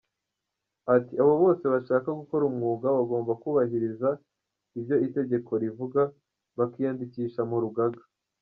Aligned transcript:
Ati 0.95 1.13
“Abo 1.21 1.33
bose 1.43 1.63
bashaka 1.73 2.09
gukora 2.19 2.43
umwuga 2.51 2.87
bagomba 2.97 3.31
kubahiriza 3.41 4.09
ibyo 4.77 4.95
itegeko 5.07 5.51
rivuga, 5.63 6.01
bakiyandikisha 6.57 7.41
mu 7.51 7.57
rugaga. 7.63 8.01